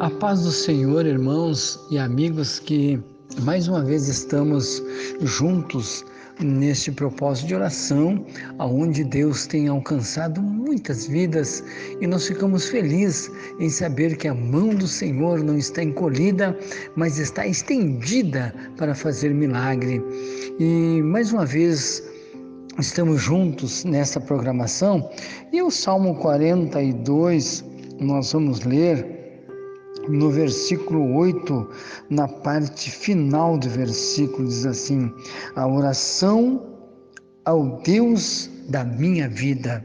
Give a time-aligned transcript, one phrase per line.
[0.00, 3.02] A paz do Senhor, irmãos e amigos, que
[3.42, 4.80] mais uma vez estamos
[5.22, 6.04] juntos
[6.38, 8.24] neste propósito de oração,
[8.60, 11.64] aonde Deus tem alcançado muitas vidas
[12.00, 13.28] e nós ficamos felizes
[13.58, 16.56] em saber que a mão do Senhor não está encolhida,
[16.94, 20.00] mas está estendida para fazer milagre.
[20.60, 22.04] E mais uma vez
[22.78, 25.10] estamos juntos nessa programação
[25.52, 27.64] e o Salmo 42
[27.98, 29.17] nós vamos ler
[30.08, 31.68] no versículo 8,
[32.10, 35.12] na parte final do versículo, diz assim:
[35.54, 36.62] A oração
[37.44, 39.84] ao Deus da minha vida.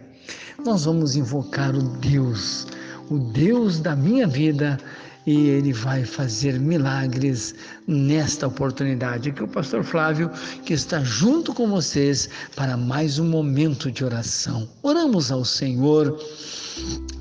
[0.65, 2.67] Nós vamos invocar o Deus,
[3.09, 4.77] o Deus da minha vida
[5.25, 7.55] e ele vai fazer milagres
[7.87, 9.29] nesta oportunidade.
[9.29, 10.29] Aqui é o pastor Flávio
[10.65, 14.67] que está junto com vocês para mais um momento de oração.
[14.81, 16.17] Oramos ao Senhor.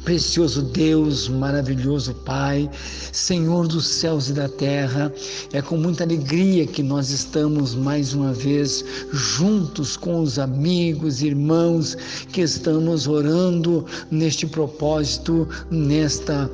[0.02, 2.68] Precioso Deus, maravilhoso Pai,
[3.12, 5.12] Senhor dos céus e da terra,
[5.52, 11.94] é com muita alegria que nós estamos mais uma vez juntos com os amigos, irmãos
[12.32, 16.50] que estamos orando neste propósito, nesta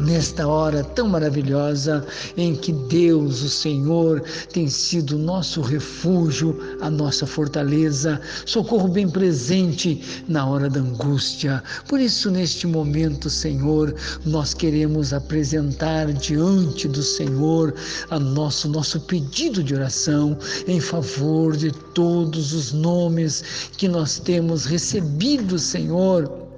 [0.00, 2.04] nesta hora tão maravilhosa
[2.36, 10.24] em que Deus, o Senhor, tem sido nosso refúgio, a nossa fortaleza, socorro bem presente
[10.28, 11.62] na hora da angústia.
[11.88, 17.74] Por isso, neste momento, Senhor, nós queremos apresentar diante do Senhor
[18.10, 24.64] a nosso nosso pedido de oração em favor de todos os nomes que nós temos
[24.64, 26.49] recebido, Senhor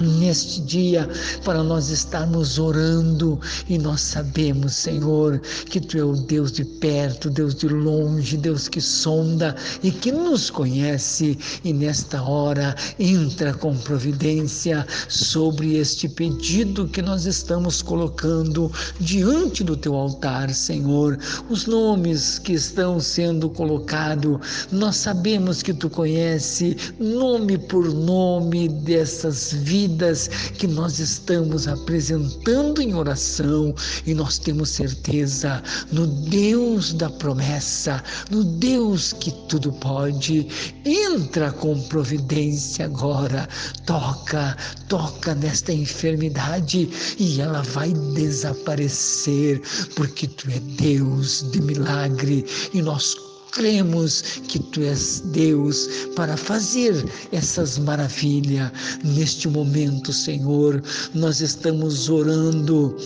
[0.00, 1.08] neste dia
[1.44, 7.30] para nós estarmos orando e nós sabemos, Senhor, que Tu é o Deus de perto,
[7.30, 13.76] Deus de longe, Deus que sonda e que nos conhece e nesta hora entra com
[13.76, 18.70] providência sobre este pedido que nós estamos colocando
[19.00, 21.18] diante do Teu altar, Senhor.
[21.48, 29.52] Os nomes que estão sendo colocados, nós sabemos que Tu conhece nome por nome dessas
[29.52, 33.74] vidas vidas que nós estamos apresentando em oração.
[34.06, 40.48] E nós temos certeza no Deus da promessa, no Deus que tudo pode.
[40.84, 43.46] Entra com providência agora,
[43.84, 44.56] toca,
[44.88, 46.88] toca nesta enfermidade
[47.18, 49.60] e ela vai desaparecer,
[49.94, 52.46] porque tu é Deus de milagre.
[52.72, 58.70] E nós cremos que tu és Deus para fazer essas maravilhas.
[59.04, 60.82] Neste momento, Senhor,
[61.14, 62.96] nós estamos orando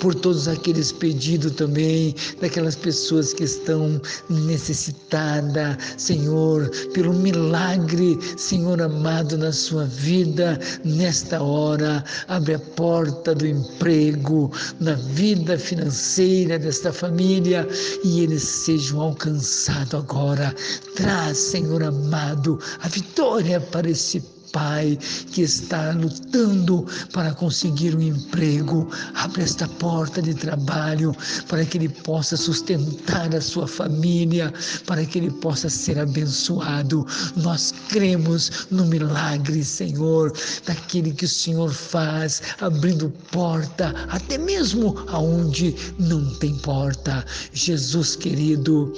[0.00, 9.36] por todos aqueles pedidos também, daquelas pessoas que estão necessitadas, Senhor, pelo milagre, Senhor amado,
[9.36, 14.50] na sua vida, nesta hora, abre a porta do emprego,
[14.80, 17.66] na vida financeira desta família
[18.04, 20.54] e eles sejam alcançados agora.
[20.94, 24.22] Traz, Senhor amado, a vitória para esse
[24.52, 24.98] pai
[25.32, 31.14] que está lutando para conseguir um emprego, abre esta porta de trabalho
[31.48, 34.52] para que ele possa sustentar a sua família,
[34.86, 37.06] para que ele possa ser abençoado.
[37.36, 40.32] Nós cremos no milagre, Senhor,
[40.66, 47.24] daquele que o Senhor faz, abrindo porta, até mesmo aonde não tem porta.
[47.52, 48.92] Jesus querido,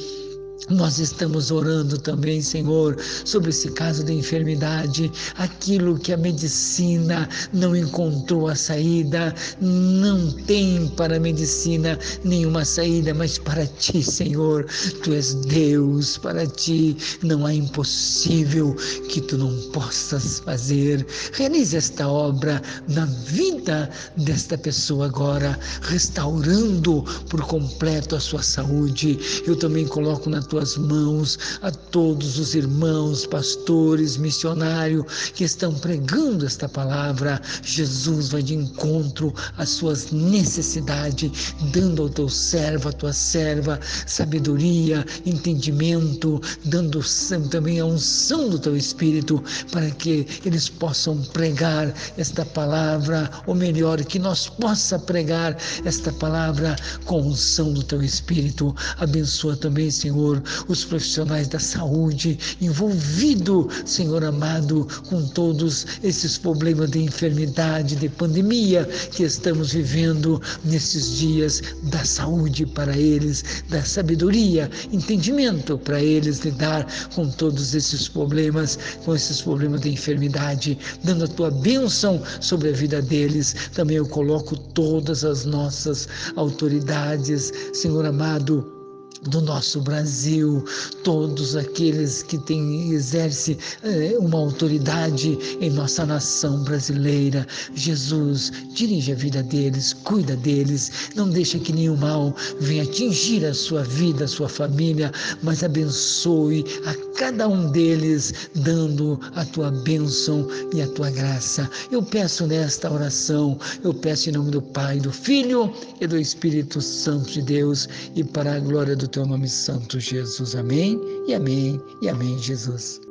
[0.68, 7.74] nós estamos orando também, Senhor, sobre esse caso de enfermidade, aquilo que a medicina não
[7.74, 14.66] encontrou a saída, não tem para a medicina nenhuma saída, mas para ti, Senhor,
[15.02, 18.74] tu és Deus, para ti não há impossível
[19.08, 21.04] que tu não possas fazer.
[21.32, 29.18] Realize esta obra na vida desta pessoa agora, restaurando por completo a sua saúde.
[29.46, 36.44] Eu também coloco na tuas mãos a todos os irmãos, pastores, missionários que estão pregando
[36.44, 37.40] esta palavra.
[37.62, 45.06] Jesus vai de encontro às suas necessidades, dando ao teu servo, à tua serva, sabedoria,
[45.24, 47.00] entendimento, dando
[47.48, 54.04] também a unção do teu Espírito para que eles possam pregar esta palavra, ou melhor,
[54.04, 56.74] que nós possa pregar esta palavra
[57.04, 58.74] com unção do teu Espírito.
[58.98, 67.00] Abençoa também, Senhor, Os profissionais da saúde envolvido, Senhor amado, com todos esses problemas de
[67.00, 75.78] enfermidade, de pandemia que estamos vivendo nesses dias da saúde para eles, da sabedoria, entendimento
[75.78, 81.50] para eles lidar com todos esses problemas, com esses problemas de enfermidade, dando a tua
[81.50, 83.54] bênção sobre a vida deles.
[83.74, 88.79] Também eu coloco todas as nossas autoridades, Senhor amado
[89.28, 90.64] do nosso Brasil,
[91.04, 97.46] todos aqueles que têm, exerce eh, uma autoridade em nossa nação brasileira.
[97.74, 103.52] Jesus, dirige a vida deles, cuida deles, não deixa que nenhum mal venha atingir a
[103.52, 105.12] sua vida, a sua família,
[105.42, 111.68] mas abençoe a cada um deles, dando a tua bênção e a tua graça.
[111.92, 115.70] Eu peço nesta oração, eu peço em nome do Pai, do Filho
[116.00, 120.54] e do Espírito Santo de Deus e para a glória do teu nome santo, Jesus.
[120.54, 123.09] Amém e amém e amém, Jesus.